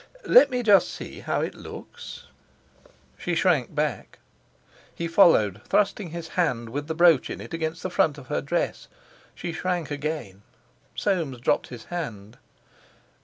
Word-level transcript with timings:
"Let 0.25 0.49
me 0.49 0.63
just 0.63 0.89
see 0.89 1.19
how 1.19 1.41
it 1.41 1.53
looks." 1.53 2.23
She 3.19 3.35
shrank 3.35 3.75
back. 3.75 4.17
He 4.95 5.07
followed, 5.07 5.61
thrusting 5.67 6.09
his 6.09 6.29
hand 6.29 6.69
with 6.69 6.87
the 6.87 6.95
brooch 6.95 7.29
in 7.29 7.39
it 7.39 7.53
against 7.53 7.83
the 7.83 7.89
front 7.91 8.17
of 8.17 8.25
her 8.25 8.41
dress. 8.41 8.87
She 9.35 9.51
shrank 9.53 9.91
again. 9.91 10.41
Soames 10.95 11.39
dropped 11.39 11.67
his 11.67 11.83
hand. 11.93 12.39